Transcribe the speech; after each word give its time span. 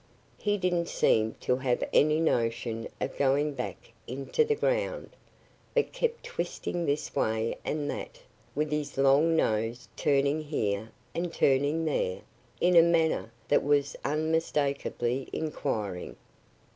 He 0.39 0.57
didn't 0.57 0.87
seem 0.89 1.35
to 1.41 1.57
have 1.57 1.83
any 1.93 2.19
notion 2.19 2.87
of 2.99 3.15
going 3.19 3.53
back 3.53 3.91
into 4.07 4.43
the 4.43 4.55
ground, 4.55 5.11
but 5.75 5.93
kept 5.93 6.23
twisting 6.23 6.87
this 6.87 7.15
way 7.15 7.55
and 7.63 7.87
that, 7.91 8.19
with 8.55 8.71
his 8.71 8.97
long 8.97 9.35
nose 9.35 9.87
turning 9.95 10.41
here 10.41 10.89
and 11.13 11.31
turning 11.31 11.85
there, 11.85 12.21
in 12.59 12.75
a 12.75 12.81
manner 12.81 13.31
that 13.47 13.63
was 13.63 13.95
unmistakably 14.03 15.29
inquiring. 15.33 16.15